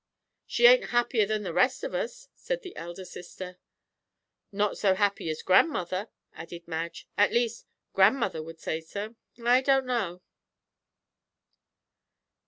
[0.47, 3.59] "She ain't happier than the rest of us," said the elder sister.
[4.51, 7.07] "Not so happy as grandmother," added Madge.
[7.19, 9.15] "At least, grandmother would say so.
[9.45, 10.23] I don't know."